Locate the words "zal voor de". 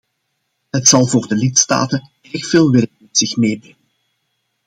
0.87-1.35